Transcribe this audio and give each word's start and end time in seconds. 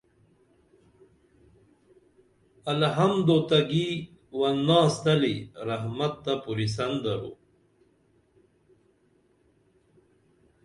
الحمدُ 2.73 3.27
تہ 3.49 3.59
گی 3.69 3.87
وناس 4.39 4.93
تلی 5.03 5.35
رحمت 5.67 6.13
تہ 6.23 6.33
پُریسن 6.43 6.91
درو 7.03 7.31